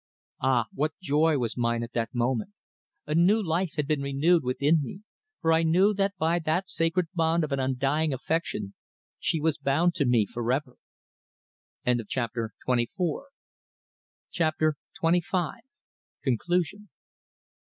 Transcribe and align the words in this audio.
Ah! 0.41 0.65
what 0.73 0.97
joy 0.99 1.37
was 1.37 1.55
mine 1.55 1.83
at 1.83 1.93
that 1.93 2.09
moment. 2.15 2.53
A 3.05 3.13
new 3.13 3.39
life 3.39 3.73
had 3.75 3.85
been 3.87 4.01
renewed 4.01 4.43
within 4.43 4.81
me, 4.81 5.01
for 5.41 5.53
I 5.53 5.61
knew 5.61 5.93
that 5.93 6.15
by 6.17 6.39
the 6.39 6.63
sacred 6.65 7.05
bond 7.13 7.43
of 7.43 7.51
an 7.51 7.59
undying 7.59 8.11
affection 8.11 8.73
she 9.19 9.39
was 9.39 9.59
bound 9.59 9.93
to 9.93 10.07
me 10.07 10.25
for 10.25 10.51
ever. 10.51 10.77
CHAPTER 12.07 12.55
TWENTY 14.97 15.21
FIVE. 15.31 15.61
CONCLUSION. 16.23 16.89